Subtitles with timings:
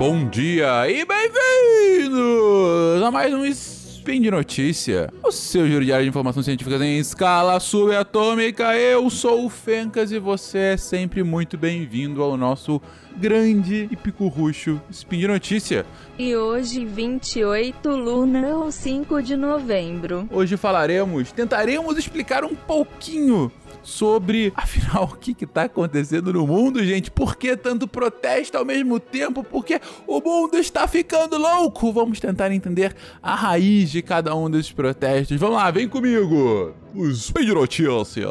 [0.00, 6.08] bom dia e bem-vindos a mais um Spin de Notícia, o seu giro diário de
[6.08, 8.74] informações científicas em escala subatômica.
[8.74, 12.80] Eu sou o Fencas e você é sempre muito bem-vindo ao nosso
[13.14, 15.84] grande e picurrucho Spin de Notícia.
[16.18, 20.26] E hoje, 28 Luna ou 5 de novembro.
[20.32, 23.52] Hoje falaremos, tentaremos explicar um pouquinho
[23.82, 27.10] sobre, afinal, o que está acontecendo no mundo, gente?
[27.10, 29.42] Por que tanto protesto ao mesmo tempo?
[29.42, 31.92] Porque o mundo está ficando louco!
[31.92, 35.36] Vamos tentar entender a raiz de cada um desses protestos.
[35.38, 36.74] Vamos lá, vem comigo!
[37.14, 38.28] Speed Notícia!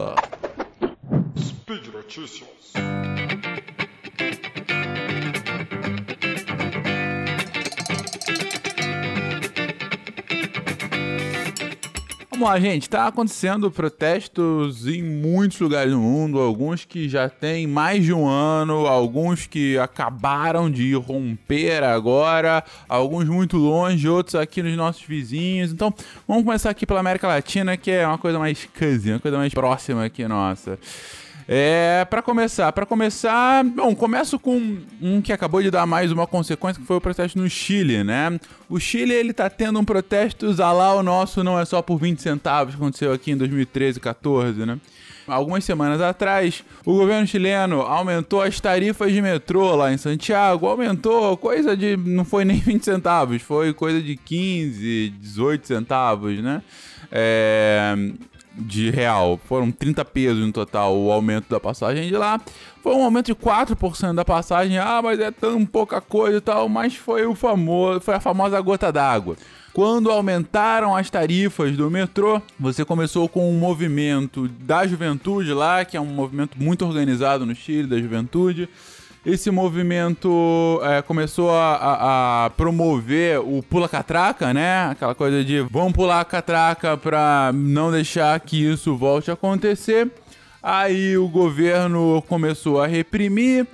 [1.37, 2.49] Speed Notícias.
[12.39, 12.89] Vamos lá, gente.
[12.89, 16.39] Tá acontecendo protestos em muitos lugares do mundo.
[16.39, 23.27] Alguns que já têm mais de um ano, alguns que acabaram de romper agora, alguns
[23.27, 25.73] muito longe, outros aqui nos nossos vizinhos.
[25.73, 25.93] Então,
[26.25, 29.53] vamos começar aqui pela América Latina, que é uma coisa mais cousin, uma coisa mais
[29.53, 30.79] próxima aqui nossa.
[31.51, 36.27] É, para começar, para começar, bom, começo com um que acabou de dar mais uma
[36.27, 38.39] consequência, que foi o protesto no Chile, né?
[38.69, 42.21] O Chile, ele tá tendo um protesto, lá o nosso não é só por 20
[42.21, 44.77] centavos, aconteceu aqui em 2013, 14, né?
[45.27, 50.67] Algumas semanas atrás, o governo chileno aumentou as tarifas de metrô lá em Santiago.
[50.67, 51.95] Aumentou coisa de.
[51.97, 56.61] não foi nem 20 centavos, foi coisa de 15, 18 centavos, né?
[57.11, 57.95] É,
[58.59, 59.39] de real.
[59.45, 62.39] Foram 30 pesos no total o aumento da passagem de lá.
[62.83, 64.77] Foi um aumento de 4% da passagem.
[64.77, 68.59] Ah, mas é tão pouca coisa e tal, mas foi o famoso, foi a famosa
[68.61, 69.35] gota d'água.
[69.73, 75.95] Quando aumentaram as tarifas do metrô, você começou com um movimento da juventude lá, que
[75.95, 78.67] é um movimento muito organizado no Chile, da juventude
[79.25, 84.85] esse movimento é, começou a, a, a, promover o pula-catraca, né?
[84.91, 90.09] Aquela coisa de vamos pular a catraca para não deixar que isso volte a acontecer.
[90.63, 93.67] Aí o governo começou a reprimir,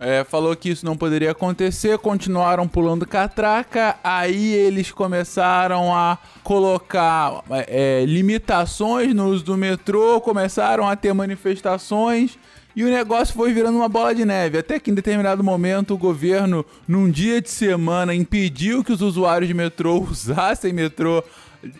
[0.00, 7.44] é, falou que isso não poderia acontecer, continuaram pulando catraca, aí eles começaram a colocar
[7.68, 12.38] é, limitações no uso do metrô, começaram a ter manifestações
[12.74, 14.56] e o negócio foi virando uma bola de neve.
[14.56, 19.48] Até que em determinado momento o governo, num dia de semana, impediu que os usuários
[19.48, 21.22] de metrô usassem metrô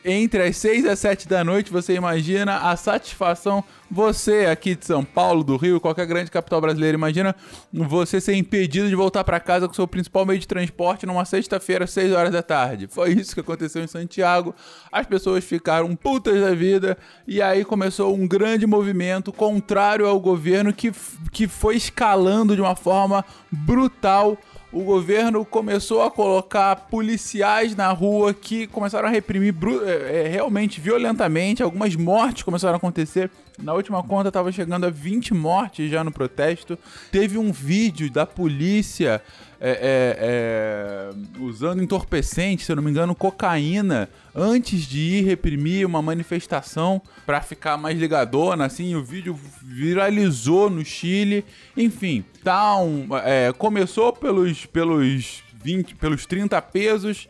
[0.05, 4.85] entre as 6 e as 7 da noite, você imagina a satisfação, você aqui de
[4.85, 7.35] São Paulo, do Rio, qualquer grande capital brasileira, imagina
[7.73, 11.87] você ser impedido de voltar para casa com seu principal meio de transporte numa sexta-feira,
[11.87, 12.89] 6 horas da tarde.
[12.89, 14.55] Foi isso que aconteceu em Santiago.
[14.93, 16.97] As pessoas ficaram putas da vida
[17.27, 20.93] e aí começou um grande movimento contrário ao governo que,
[21.33, 24.37] que foi escalando de uma forma brutal
[24.73, 29.55] o governo começou a colocar policiais na rua que começaram a reprimir
[29.85, 31.63] é, é, realmente violentamente.
[31.63, 33.31] Algumas mortes começaram a acontecer.
[33.61, 36.79] Na última conta estava chegando a 20 mortes já no protesto.
[37.11, 39.21] Teve um vídeo da polícia
[39.61, 45.87] é, é, é, usando entorpecente, se eu não me engano, cocaína, antes de ir reprimir
[45.87, 51.45] uma manifestação para ficar mais ligadona, assim, o vídeo viralizou no Chile.
[51.77, 57.29] Enfim, tá um, é, começou pelos, pelos 20, pelos 30 pesos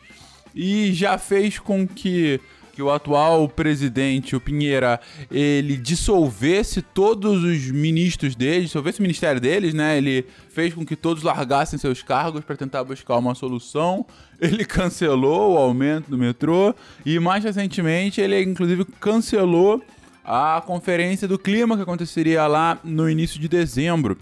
[0.55, 2.41] e já fez com que
[2.73, 5.01] que o atual presidente, o Pinheira,
[5.31, 9.99] ele dissolvesse todos os ministros dele, dissolvesse o ministério deles, né?
[9.99, 14.07] Ele fez com que todos largassem seus cargos para tentar buscar uma solução.
[14.41, 19.83] Ele cancelou o aumento do metrô e mais recentemente ele inclusive cancelou
[20.25, 24.17] a conferência do clima que aconteceria lá no início de dezembro.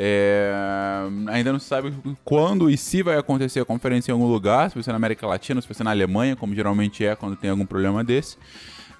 [0.00, 0.52] É,
[1.26, 1.92] ainda não se sabe
[2.24, 5.26] quando e se vai acontecer a conferência em algum lugar, se vai ser na América
[5.26, 8.36] Latina, se vai ser na Alemanha, como geralmente é quando tem algum problema desse.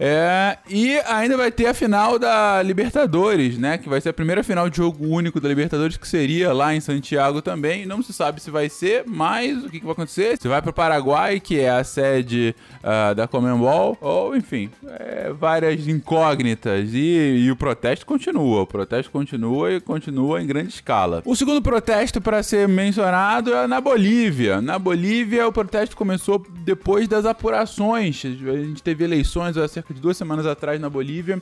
[0.00, 3.79] É, e ainda vai ter a final da Libertadores, né?
[3.79, 6.81] Que vai ser a primeira final de jogo único da Libertadores, que seria lá em
[6.81, 7.85] Santiago também.
[7.85, 10.39] Não se sabe se vai ser, mas o que, que vai acontecer?
[10.41, 15.33] Se vai para o Paraguai, que é a sede uh, da Comembol, ou enfim, é,
[15.33, 16.91] várias incógnitas.
[16.93, 18.62] E, e, o protesto continua.
[18.62, 21.23] O protesto continua e continua em grande escala.
[21.25, 24.61] O segundo protesto para ser mencionado é na Bolívia.
[24.61, 28.25] Na Bolívia, o protesto começou depois das apurações.
[28.25, 31.40] A gente teve eleições há cerca de duas semanas atrás na Bolívia.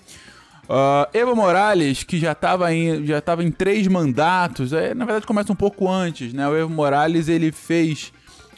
[0.64, 5.52] Uh, Evo Morales, que já estava em, já em três mandatos, é, na verdade começa
[5.52, 6.48] um pouco antes, né?
[6.48, 8.12] O Evo Morales ele fez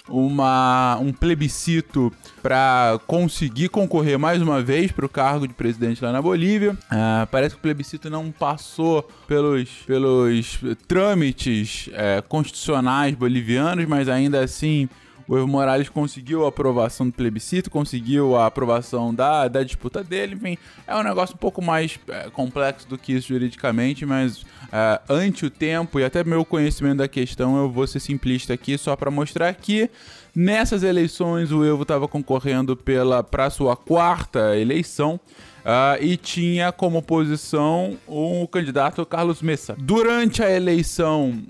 [0.09, 2.11] uma, um plebiscito
[2.43, 6.73] para conseguir concorrer mais uma vez para o cargo de presidente lá na Bolívia.
[6.73, 14.43] Uh, parece que o plebiscito não passou pelos, pelos trâmites é, constitucionais bolivianos, mas ainda
[14.43, 14.89] assim
[15.29, 20.35] o Evo Morales conseguiu a aprovação do plebiscito, conseguiu a aprovação da, da disputa dele,
[20.35, 25.01] enfim, é um negócio um pouco mais é, complexo do que isso juridicamente, mas é,
[25.09, 28.97] ante o tempo e até meu conhecimento da questão, eu vou ser simplista aqui só
[28.97, 29.91] para mostrar que
[30.39, 35.19] nessas eleições o Evo estava concorrendo pela para sua quarta eleição.
[35.59, 39.77] Uh, e tinha como oposição o candidato Carlos Messa.
[39.79, 41.43] Durante a eleição,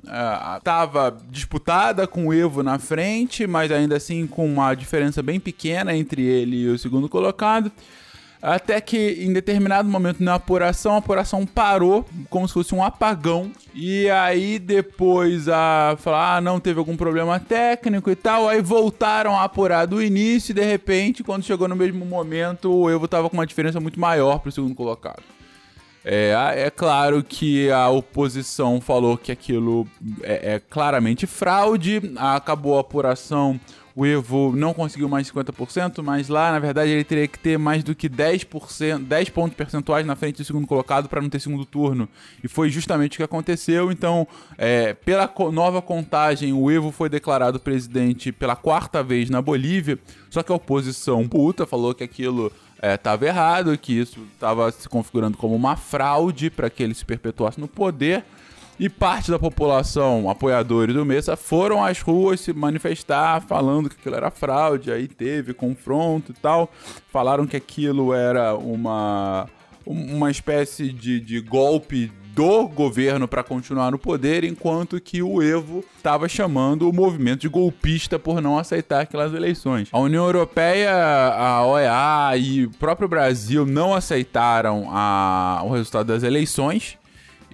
[0.56, 5.38] estava uh, disputada com o Evo na frente, mas ainda assim com uma diferença bem
[5.38, 7.70] pequena entre ele e o segundo colocado.
[8.40, 13.50] Até que em determinado momento na apuração, a apuração parou, como se fosse um apagão.
[13.74, 18.48] E aí depois a falar, ah, não teve algum problema técnico e tal.
[18.48, 22.88] Aí voltaram a apurar do início e de repente, quando chegou no mesmo momento, o
[22.88, 25.22] Evo tava com uma diferença muito maior pro segundo colocado.
[26.04, 29.86] É, é claro que a oposição falou que aquilo
[30.22, 33.60] é, é claramente fraude, acabou a apuração
[33.98, 37.82] o Evo não conseguiu mais 50%, mas lá, na verdade, ele teria que ter mais
[37.82, 41.64] do que 10%, 10 pontos percentuais na frente do segundo colocado para não ter segundo
[41.64, 42.08] turno.
[42.40, 43.90] E foi justamente o que aconteceu.
[43.90, 44.24] Então,
[44.56, 49.98] é, pela nova contagem, o Evo foi declarado presidente pela quarta vez na Bolívia,
[50.30, 54.88] só que a oposição puta falou que aquilo estava é, errado, que isso estava se
[54.88, 58.24] configurando como uma fraude para que ele se perpetuasse no poder.
[58.80, 64.14] E parte da população, apoiadores do Messa, foram às ruas se manifestar, falando que aquilo
[64.14, 64.92] era fraude.
[64.92, 66.70] Aí teve confronto e tal.
[67.10, 69.48] Falaram que aquilo era uma,
[69.84, 75.84] uma espécie de, de golpe do governo para continuar no poder, enquanto que o Evo
[75.96, 79.88] estava chamando o movimento de golpista por não aceitar aquelas eleições.
[79.90, 80.94] A União Europeia,
[81.34, 86.96] a OEA e o próprio Brasil não aceitaram a, o resultado das eleições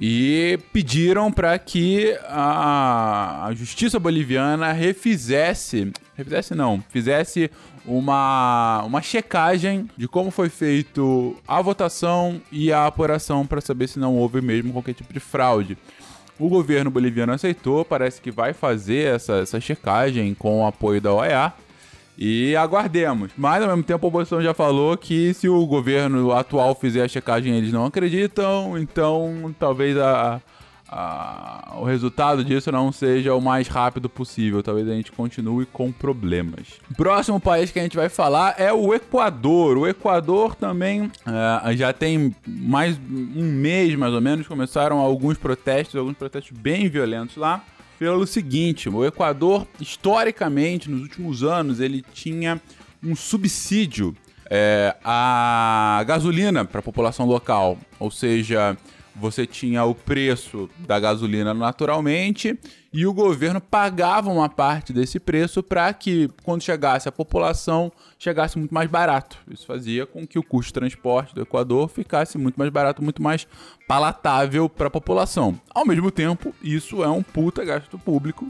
[0.00, 7.50] e pediram para que a, a, justiça boliviana refizesse, refizesse não, fizesse
[7.86, 13.98] uma, uma checagem de como foi feito a votação e a apuração para saber se
[13.98, 15.78] não houve mesmo qualquer tipo de fraude.
[16.38, 21.14] O governo boliviano aceitou, parece que vai fazer essa, essa checagem com o apoio da
[21.14, 21.52] OEA.
[22.16, 23.30] E aguardemos.
[23.36, 27.08] Mas ao mesmo tempo a oposição já falou que se o governo atual fizer a
[27.08, 30.40] checagem eles não acreditam, então talvez a,
[30.88, 34.62] a, o resultado disso não seja o mais rápido possível.
[34.62, 36.80] Talvez a gente continue com problemas.
[36.90, 39.76] O próximo país que a gente vai falar é o Equador.
[39.76, 45.96] O Equador também é, já tem mais um mês mais ou menos começaram alguns protestos,
[45.96, 47.64] alguns protestos bem violentos lá
[47.98, 52.60] pelo seguinte: o Equador, historicamente, nos últimos anos, ele tinha
[53.02, 54.14] um subsídio
[54.50, 57.78] é, à gasolina para a população local.
[57.98, 58.76] Ou seja,
[59.14, 62.58] você tinha o preço da gasolina naturalmente
[62.94, 68.56] e o governo pagava uma parte desse preço para que, quando chegasse a população, chegasse
[68.56, 69.36] muito mais barato.
[69.50, 73.20] Isso fazia com que o custo de transporte do Equador ficasse muito mais barato, muito
[73.20, 73.48] mais
[73.88, 75.60] palatável para a população.
[75.74, 78.46] Ao mesmo tempo, isso é um puta gasto público.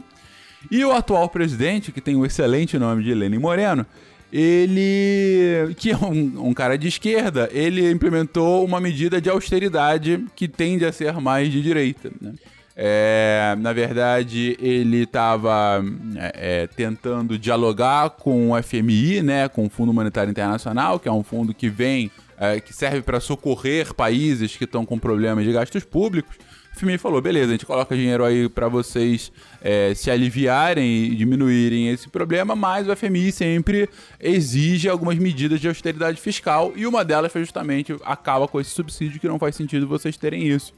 [0.69, 3.83] E o atual presidente, que tem o excelente nome de Lenin Moreno,
[4.31, 10.47] ele, que é um, um, cara de esquerda, ele implementou uma medida de austeridade que
[10.47, 12.11] tende a ser mais de direita.
[12.21, 12.33] Né?
[12.77, 15.81] É, na verdade, ele estava
[16.17, 21.11] é, é, tentando dialogar com o FMI, né, com o Fundo Monetário Internacional, que é
[21.11, 25.53] um fundo que vem, é, que serve para socorrer países que estão com problemas de
[25.53, 26.35] gastos públicos.
[26.75, 31.15] O FMI falou: beleza, a gente coloca dinheiro aí para vocês é, se aliviarem e
[31.15, 33.89] diminuírem esse problema, mas o FMI sempre
[34.19, 39.21] exige algumas medidas de austeridade fiscal e uma delas foi justamente acaba com esse subsídio
[39.21, 40.73] que não faz sentido vocês terem isso.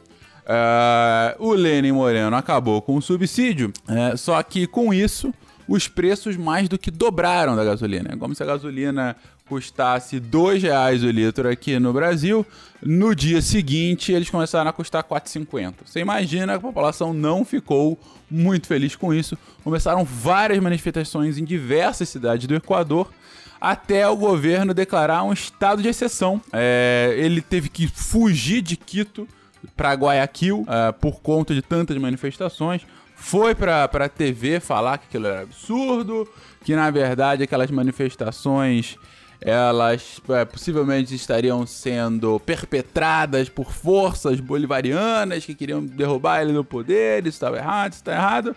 [0.48, 5.34] Uh, o Lenin Moreno acabou com o subsídio, é, só que com isso
[5.68, 8.12] os preços mais do que dobraram da gasolina.
[8.14, 9.18] É como se a gasolina
[9.50, 12.46] custasse R$ reais o litro aqui no Brasil,
[12.82, 15.74] no dia seguinte eles começaram a custar 4,50.
[15.86, 18.00] Você imagina que a população não ficou
[18.32, 19.38] muito feliz com isso.
[19.66, 23.12] Começaram várias manifestações em diversas cidades do Equador
[23.60, 26.42] até o governo declarar um estado de exceção.
[26.54, 29.28] É, ele teve que fugir de Quito
[29.76, 32.86] para Guayaquil uh, por conta de tantas manifestações.
[33.16, 36.28] Foi para a TV falar que aquilo era absurdo,
[36.64, 38.98] que na verdade aquelas manifestações
[39.42, 47.22] elas é, possivelmente estariam sendo perpetradas por forças bolivarianas que queriam derrubar ele do poder,
[47.22, 48.56] isso estava errado, isso está errado.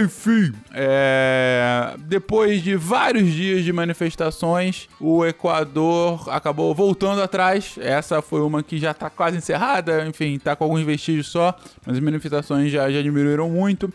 [0.00, 1.94] Enfim, é...
[1.98, 7.76] depois de vários dias de manifestações, o Equador acabou voltando atrás.
[7.78, 11.54] Essa foi uma que já tá quase encerrada, enfim, tá com alguns vestígios só,
[11.86, 13.92] mas as manifestações já, já diminuíram muito.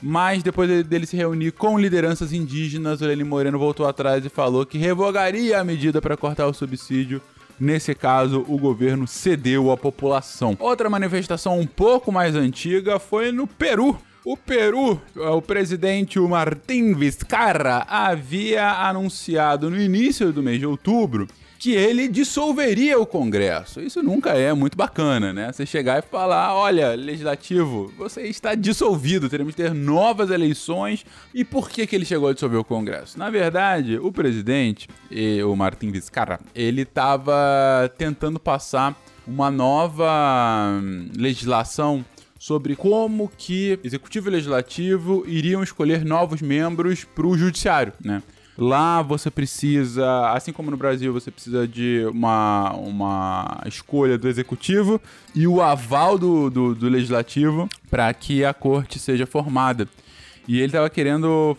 [0.00, 4.66] Mas depois dele se reunir com lideranças indígenas, o Lenin Moreno voltou atrás e falou
[4.66, 7.22] que revogaria a medida para cortar o subsídio
[7.62, 10.56] Nesse caso, o governo cedeu à população.
[10.58, 13.96] Outra manifestação um pouco mais antiga foi no Peru.
[14.24, 21.26] O Peru, o presidente Martin Vizcarra havia anunciado no início do mês de outubro
[21.58, 23.80] que ele dissolveria o Congresso.
[23.80, 25.50] Isso nunca é muito bacana, né?
[25.50, 31.04] Você chegar e falar: olha, legislativo, você está dissolvido, teremos que ter novas eleições.
[31.34, 33.18] E por que, que ele chegou a dissolver o Congresso?
[33.18, 34.88] Na verdade, o presidente,
[35.44, 42.04] o Martin Vizcarra, ele estava tentando passar uma nova hum, legislação
[42.42, 48.20] sobre como que executivo e legislativo iriam escolher novos membros para o judiciário, né?
[48.58, 55.00] Lá você precisa, assim como no Brasil, você precisa de uma, uma escolha do executivo
[55.32, 59.88] e o aval do, do, do legislativo para que a corte seja formada.
[60.48, 61.56] E ele estava querendo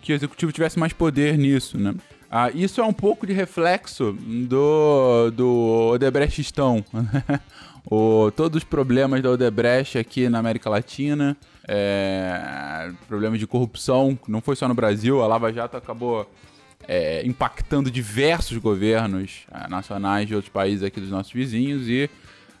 [0.00, 1.92] que o executivo tivesse mais poder nisso, né?
[2.30, 6.84] Ah, isso é um pouco de reflexo do, do Odebrechtistão.
[7.84, 14.40] o, todos os problemas da Odebrecht aqui na América Latina, é, problemas de corrupção, não
[14.40, 16.28] foi só no Brasil, a Lava Jato acabou
[16.88, 22.10] é, impactando diversos governos é, nacionais de outros países aqui dos nossos vizinhos e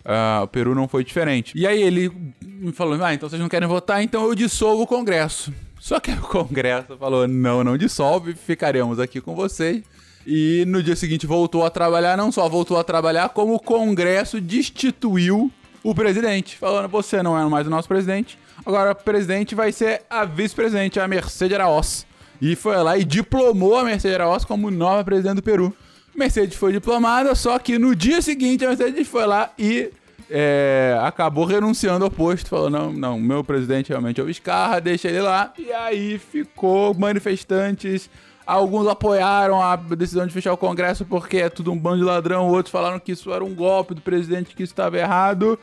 [0.04, 1.52] uh, o Peru não foi diferente.
[1.56, 2.10] E aí ele
[2.42, 5.52] me falou: ah, então vocês não querem votar, então eu dissolvo o Congresso.
[5.78, 9.82] Só que o Congresso falou: não, não dissolve, ficaremos aqui com vocês.
[10.26, 14.40] E no dia seguinte voltou a trabalhar, não só voltou a trabalhar, como o Congresso
[14.40, 15.50] destituiu
[15.82, 20.02] o presidente, falando: você não é mais o nosso presidente, agora o presidente vai ser
[20.10, 22.06] a vice-presidente, a Mercedes Araoz.
[22.40, 25.74] E foi lá e diplomou a Mercedes Araoz como nova presidente do Peru.
[26.14, 29.90] Mercedes foi diplomada, só que no dia seguinte a Mercedes foi lá e
[30.28, 35.08] é, acabou renunciando ao posto, falou: não, não, meu presidente realmente é o Escarra, deixa
[35.08, 35.52] ele lá.
[35.58, 38.08] E aí ficou manifestantes.
[38.50, 42.48] Alguns apoiaram a decisão de fechar o Congresso porque é tudo um bando de ladrão,
[42.48, 45.56] outros falaram que isso era um golpe do presidente, que isso estava errado.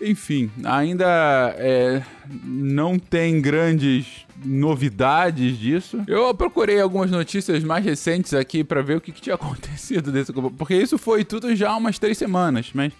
[0.00, 2.00] Enfim, ainda é,
[2.44, 6.04] não tem grandes novidades disso.
[6.06, 10.32] Eu procurei algumas notícias mais recentes aqui para ver o que, que, tinha acontecido desse
[10.32, 12.92] porque isso foi tudo já há umas três semanas, mas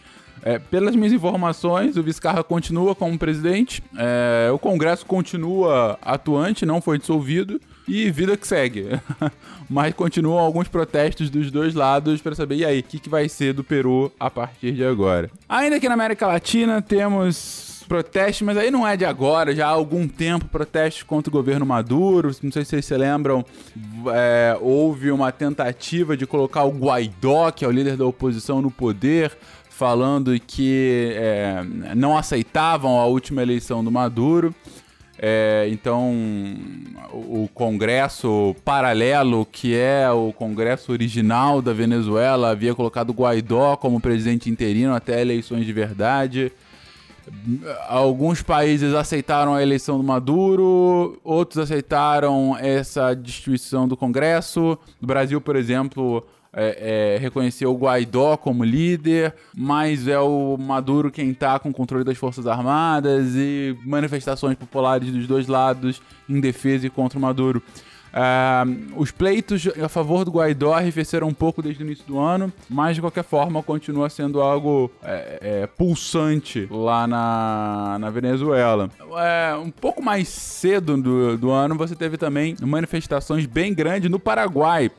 [0.43, 6.81] é, pelas minhas informações, o Vizcarra continua como presidente, é, o Congresso continua atuante, não
[6.81, 7.61] foi dissolvido,
[7.91, 8.87] e vida que segue.
[9.69, 13.29] Mas continuam alguns protestos dos dois lados para saber, e aí, o que, que vai
[13.29, 15.31] ser do Peru a partir de agora?
[15.49, 19.71] Ainda aqui na América Latina, temos protestos, mas aí não é de agora, já há
[19.71, 22.31] algum tempo protestos contra o governo Maduro.
[22.41, 23.45] Não sei se vocês se lembram,
[24.15, 28.71] é, houve uma tentativa de colocar o Guaidó, que é o líder da oposição, no
[28.71, 29.37] poder
[29.81, 31.65] falando que é,
[31.97, 34.55] não aceitavam a última eleição do Maduro.
[35.23, 36.15] É, então,
[37.13, 44.49] o, Congresso paralelo, que é o Congresso original da Venezuela, havia colocado Guaidó como presidente
[44.49, 46.51] interino até eleições de verdade.
[47.87, 54.79] Alguns países aceitaram a eleição do Maduro, outros aceitaram essa destruição do Congresso.
[54.99, 61.11] No Brasil, por exemplo, é, é, reconheceu o Guaidó como líder, mas é o Maduro
[61.11, 66.41] quem está com o controle das Forças Armadas e manifestações populares dos dois lados em
[66.41, 67.63] defesa e contra o Maduro.
[68.11, 72.53] Uh, os pleitos a favor do Guaidó arrefeceram um pouco desde o início do ano,
[72.69, 78.91] mas de qualquer forma continua sendo algo é, é, pulsante lá na, na Venezuela.
[79.17, 84.19] É, um pouco mais cedo do, do ano você teve também manifestações bem grandes no
[84.19, 84.91] Paraguai.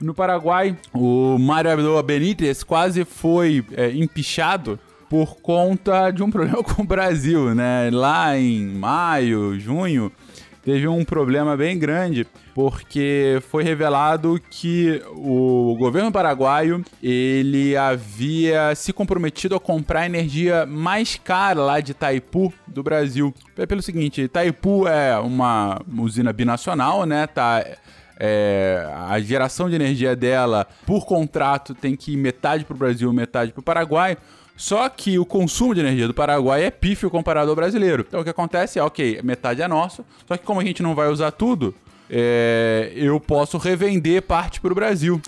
[0.00, 6.62] No Paraguai, o Mário Abdul Benítez quase foi é, empichado por conta de um problema
[6.62, 7.90] com o Brasil, né?
[7.90, 10.12] Lá em maio, junho,
[10.62, 18.92] teve um problema bem grande, porque foi revelado que o governo paraguaio, ele havia se
[18.92, 23.32] comprometido a comprar energia mais cara lá de Itaipu, do Brasil.
[23.56, 27.26] É pelo seguinte, Itaipu é uma usina binacional, né?
[27.26, 27.64] Tá
[28.18, 33.12] é, a geração de energia dela, por contrato, tem que ir metade para o Brasil,
[33.12, 34.16] metade para o Paraguai.
[34.56, 38.04] Só que o consumo de energia do Paraguai é pífio comparado ao brasileiro.
[38.08, 40.94] Então o que acontece é, ok, metade é nosso, só que como a gente não
[40.94, 41.74] vai usar tudo,
[42.08, 45.20] é, eu posso revender parte para o Brasil.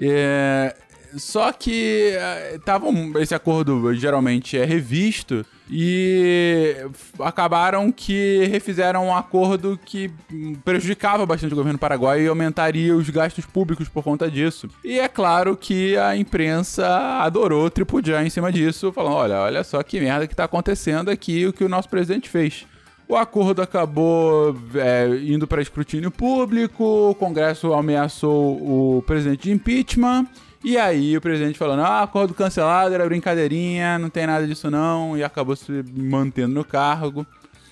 [0.00, 0.74] É,
[1.16, 2.86] Só que eh, tava
[3.20, 6.76] esse acordo geralmente é revisto e
[7.18, 13.08] acabaram que refizeram um acordo que hum, prejudicava bastante o governo paraguaio e aumentaria os
[13.10, 14.68] gastos públicos por conta disso.
[14.84, 16.86] E é claro que a imprensa
[17.20, 21.46] adorou tripudiar em cima disso, falando: olha, olha só que merda que tá acontecendo aqui,
[21.46, 22.66] o que o nosso presidente fez.
[23.08, 30.26] O acordo acabou é, indo para escrutínio público, o Congresso ameaçou o presidente de impeachment,
[30.64, 35.16] e aí o presidente falando, ah, acordo cancelado, era brincadeirinha, não tem nada disso não,
[35.16, 37.26] e acabou se mantendo no cargo.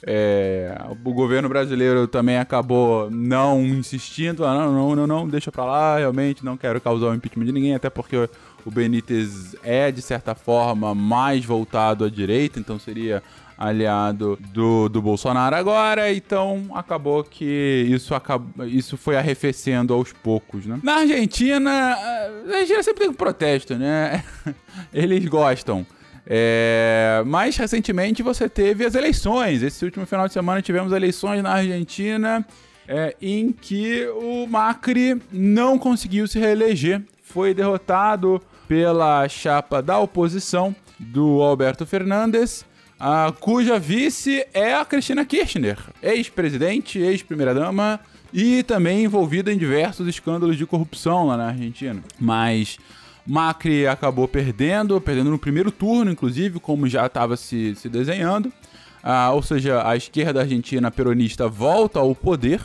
[0.06, 5.64] É, o governo brasileiro também acabou não insistindo, falando, não, não, não, não, deixa pra
[5.64, 8.28] lá, realmente não quero causar o impeachment de ninguém, até porque
[8.66, 13.22] o Benítez é, de certa forma, mais voltado à direita, então seria
[13.56, 20.66] aliado do, do Bolsonaro agora, então acabou que isso, acabou, isso foi arrefecendo aos poucos,
[20.66, 20.80] né?
[20.82, 24.24] Na Argentina, a Argentina sempre tem um protesto, né?
[24.92, 25.86] Eles gostam.
[26.26, 29.62] É, mais recentemente você teve as eleições.
[29.62, 32.44] Esse último final de semana tivemos eleições na Argentina
[32.88, 37.02] é, em que o Macri não conseguiu se reeleger.
[37.22, 42.64] Foi derrotado pela chapa da oposição do Alberto Fernandes,
[43.06, 48.00] a, cuja vice é a Cristina Kirchner, ex-presidente, ex-primeira-dama
[48.32, 52.02] e também envolvida em diversos escândalos de corrupção lá na Argentina.
[52.18, 52.78] Mas
[53.26, 58.50] Macri acabou perdendo, perdendo no primeiro turno, inclusive, como já estava se, se desenhando.
[59.02, 62.62] Ah, ou seja, a esquerda argentina peronista volta ao poder.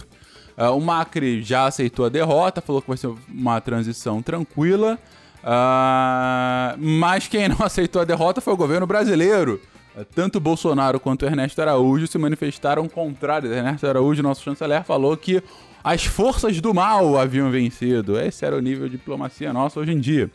[0.55, 4.97] Ah, o Macri já aceitou a derrota, falou que vai ser uma transição tranquila.
[5.43, 9.59] Ah, mas quem não aceitou a derrota foi o governo brasileiro.
[10.05, 13.51] Tanto Bolsonaro quanto Ernesto Araújo se manifestaram contrários.
[13.51, 15.41] Ernesto Araújo, nosso chanceler, falou que
[15.83, 18.19] as forças do mal haviam vencido.
[18.19, 20.29] Esse era o nível de diplomacia nossa hoje em dia.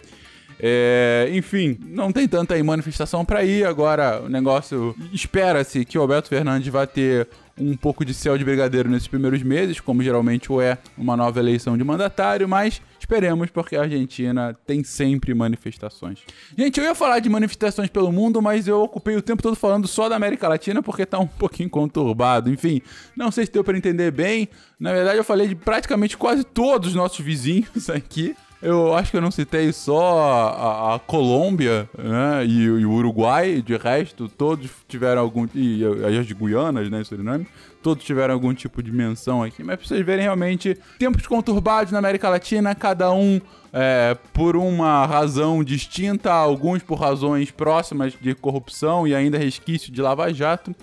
[0.61, 3.67] É, enfim, não tem tanta manifestação para ir.
[3.67, 4.95] Agora, o negócio.
[5.13, 9.43] Espera-se que o Alberto Fernandes vai ter um pouco de céu de brigadeiro nesses primeiros
[9.43, 14.57] meses, como geralmente o é uma nova eleição de mandatário, mas esperemos porque a Argentina
[14.67, 16.21] tem sempre manifestações.
[16.57, 19.87] Gente, eu ia falar de manifestações pelo mundo, mas eu ocupei o tempo todo falando
[19.87, 22.51] só da América Latina porque tá um pouquinho conturbado.
[22.51, 22.83] Enfim,
[23.17, 24.49] não sei se deu para entender bem.
[24.79, 28.35] Na verdade, eu falei de praticamente quase todos os nossos vizinhos aqui.
[28.65, 33.61] Eu acho que eu não citei só a, a Colômbia né, e, e, o Uruguai,
[33.61, 35.47] de resto, todos tiveram algum.
[35.55, 35.83] E
[36.19, 37.47] as de Guianas, né, Suriname,
[37.83, 39.63] todos tiveram algum tipo de menção aqui.
[39.63, 43.39] Mas pra vocês verem realmente tempos conturbados na América Latina, cada um
[43.71, 50.01] é, por uma razão distinta, alguns por razões próximas de corrupção e ainda resquício de
[50.01, 50.75] lava-jato.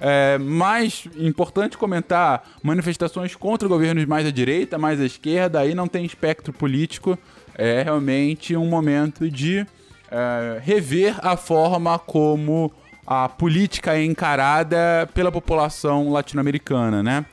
[0.00, 5.88] É, mais importante comentar manifestações contra governos mais à direita, mais à esquerda, aí não
[5.88, 7.18] tem espectro político.
[7.56, 9.66] É realmente um momento de
[10.10, 12.72] é, rever a forma como
[13.06, 17.24] a política é encarada pela população latino-americana, né?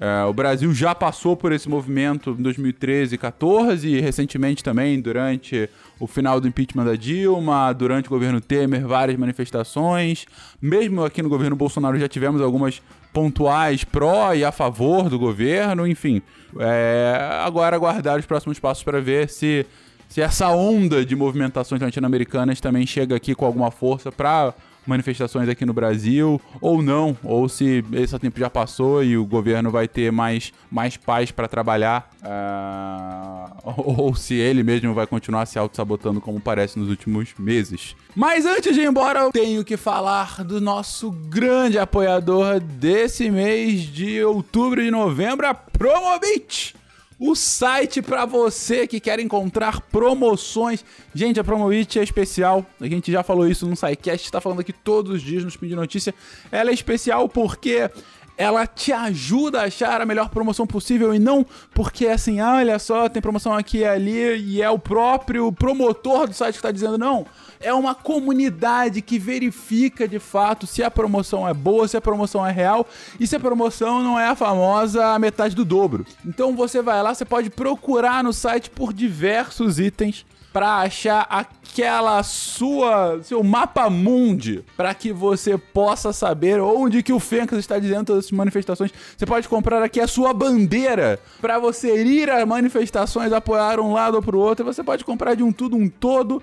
[0.00, 4.98] É, o Brasil já passou por esse movimento em 2013 e 2014 e recentemente também
[4.98, 10.24] durante o final do impeachment da Dilma, durante o governo Temer, várias manifestações.
[10.60, 12.80] Mesmo aqui no governo Bolsonaro já tivemos algumas
[13.12, 16.22] pontuais pró e a favor do governo, enfim.
[16.58, 19.66] É, agora aguardar os próximos passos para ver se,
[20.08, 24.54] se essa onda de movimentações latino-americanas também chega aqui com alguma força para
[24.86, 29.70] manifestações aqui no Brasil, ou não, ou se esse tempo já passou e o governo
[29.70, 35.58] vai ter mais, mais paz para trabalhar, uh, ou se ele mesmo vai continuar se
[35.58, 37.94] auto-sabotando como parece nos últimos meses.
[38.14, 43.82] Mas antes de ir embora, eu tenho que falar do nosso grande apoiador desse mês
[43.82, 46.79] de outubro e novembro, a Promobit
[47.20, 50.82] o site para você que quer encontrar promoções.
[51.14, 52.64] Gente, a Promobit é especial.
[52.80, 55.72] A gente já falou isso no SciCast, está falando aqui todos os dias no Speed
[55.72, 56.14] Notícia.
[56.50, 57.90] Ela é especial porque
[58.38, 62.78] ela te ajuda a achar a melhor promoção possível e não porque assim, ah, olha
[62.78, 66.70] só, tem promoção aqui e ali e é o próprio promotor do site que está
[66.70, 67.26] dizendo não.
[67.62, 72.46] É uma comunidade que verifica de fato se a promoção é boa, se a promoção
[72.46, 76.06] é real e se a promoção não é a famosa metade do dobro.
[76.24, 82.22] Então você vai lá, você pode procurar no site por diversos itens para achar aquela
[82.22, 88.06] sua seu mapa mundi para que você possa saber onde que o Fencas está dizendo
[88.06, 88.92] todas essas manifestações.
[89.16, 94.16] Você pode comprar aqui a sua bandeira para você ir a manifestações, apoiar um lado
[94.16, 94.64] ou pro outro.
[94.64, 96.42] Você pode comprar de um tudo um todo,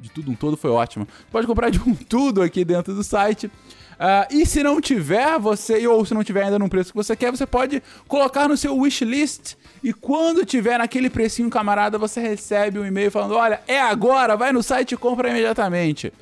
[0.00, 1.08] de tudo um todo foi ótimo.
[1.30, 3.50] Pode comprar de um tudo aqui dentro do site.
[3.98, 7.16] Ah, e se não tiver, você, ou se não tiver ainda num preço que você
[7.16, 9.54] quer, você pode colocar no seu wishlist.
[9.82, 14.52] E quando tiver naquele precinho, camarada, você recebe um e-mail falando: olha, é agora, vai
[14.52, 16.12] no site e compra imediatamente.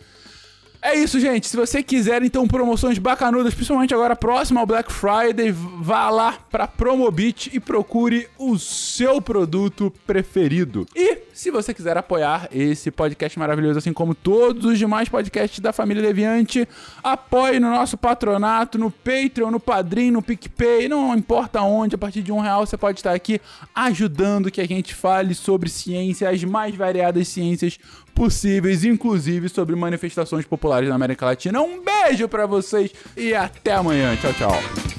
[0.80, 1.46] É isso, gente.
[1.46, 6.68] Se você quiser, então, promoções bacanudas, principalmente agora próximo ao Black Friday, vá lá pra
[6.68, 10.86] Promobit e procure o seu produto preferido.
[10.94, 15.72] E se você quiser apoiar esse podcast maravilhoso, assim como todos os demais podcasts da
[15.72, 16.66] família Deviante,
[17.02, 22.22] apoie no nosso patronato, no Patreon, no Padrim, no PicPay, não importa onde, a partir
[22.22, 23.40] de um real você pode estar aqui
[23.74, 27.78] ajudando que a gente fale sobre ciência, as mais variadas ciências
[28.14, 31.60] possíveis, inclusive sobre manifestações populares na América Latina.
[31.60, 34.16] Um beijo pra vocês e até amanhã.
[34.16, 34.93] Tchau, tchau.